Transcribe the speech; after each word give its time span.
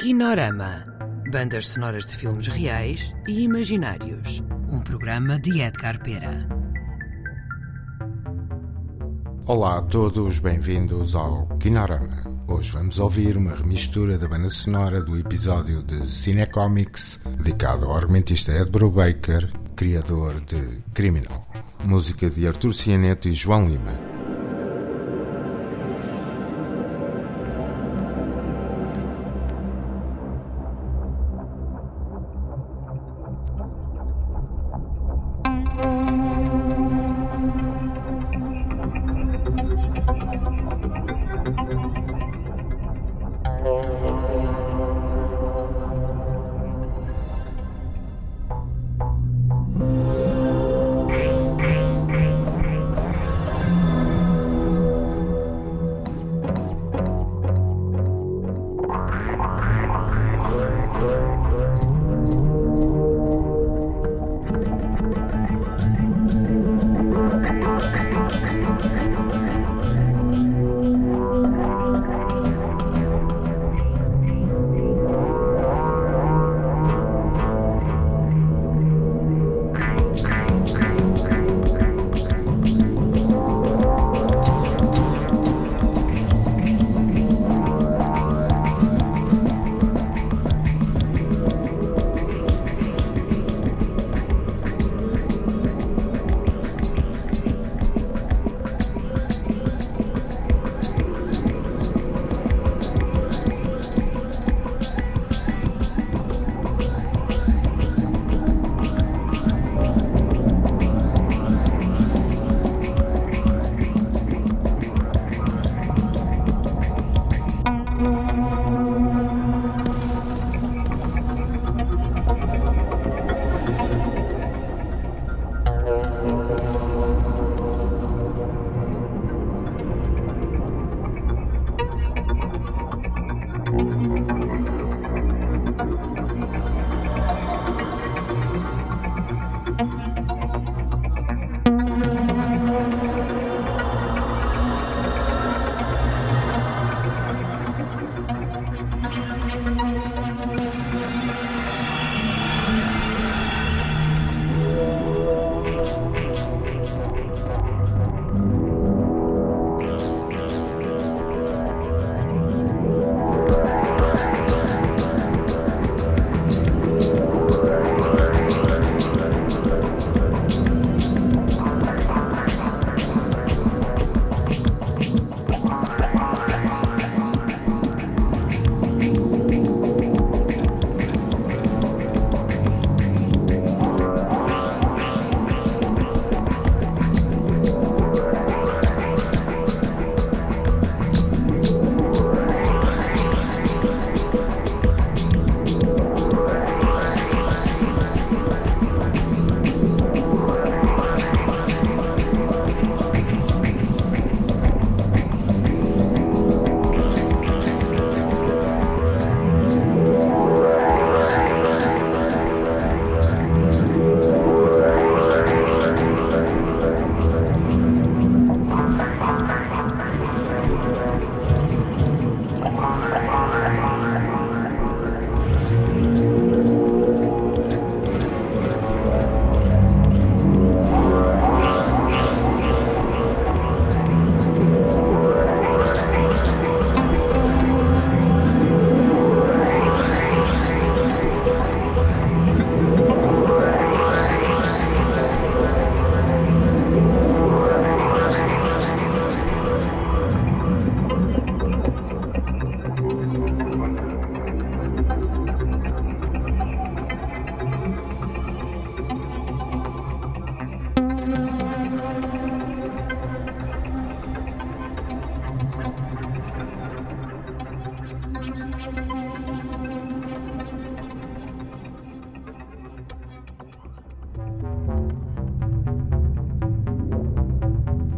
Kinorama. 0.00 0.86
Bandas 1.30 1.66
sonoras 1.66 2.06
de 2.06 2.16
filmes 2.16 2.46
reais 2.46 3.14
e 3.28 3.42
imaginários. 3.42 4.42
Um 4.72 4.80
programa 4.80 5.38
de 5.38 5.60
Edgar 5.60 6.02
Pera. 6.02 6.48
Olá 9.44 9.76
a 9.76 9.82
todos, 9.82 10.38
bem-vindos 10.38 11.14
ao 11.14 11.46
Kinorama. 11.58 12.24
Hoje 12.48 12.72
vamos 12.72 12.98
ouvir 12.98 13.36
uma 13.36 13.54
remistura 13.54 14.16
da 14.16 14.26
banda 14.26 14.48
sonora 14.48 15.02
do 15.02 15.18
episódio 15.18 15.82
de 15.82 16.10
Cinecomics 16.10 17.20
dedicado 17.36 17.84
ao 17.84 17.94
argumentista 17.94 18.52
Ed 18.52 18.70
Brubaker, 18.70 19.52
criador 19.76 20.40
de 20.40 20.82
Criminal. 20.94 21.46
Música 21.84 22.30
de 22.30 22.48
Artur 22.48 22.72
Cianeto 22.72 23.28
e 23.28 23.34
João 23.34 23.68
Lima. 23.68 24.09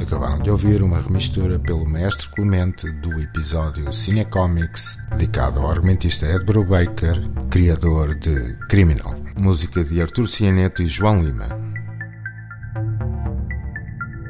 Acabaram 0.00 0.38
de 0.38 0.50
ouvir 0.50 0.82
uma 0.82 1.00
remistura 1.00 1.58
pelo 1.58 1.84
mestre 1.84 2.28
Clemente 2.28 2.90
do 2.90 3.20
episódio 3.20 3.90
Cinecomics 3.92 4.96
dedicado 5.10 5.60
ao 5.60 5.70
argumentista 5.70 6.24
Ed 6.26 6.44
Brubaker, 6.44 7.20
criador 7.50 8.14
de 8.14 8.54
Criminal. 8.68 9.14
Música 9.36 9.84
de 9.84 10.00
Artur 10.00 10.28
Cianeto 10.28 10.82
e 10.82 10.86
João 10.86 11.22
Lima. 11.22 11.48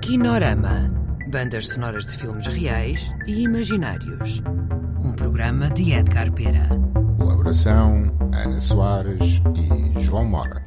Kinorama. 0.01 0.91
Bandas 1.31 1.69
sonoras 1.69 2.07
de 2.07 2.17
filmes 2.17 2.47
reais 2.47 3.15
e 3.27 3.43
imaginários. 3.43 4.43
Um 5.05 5.13
programa 5.13 5.69
de 5.71 5.93
Edgar 5.93 6.33
Pera. 6.33 6.69
colaboração 7.19 8.11
Ana 8.33 8.59
Soares 8.59 9.43
e 9.55 10.01
João 10.01 10.25
Mora. 10.25 10.58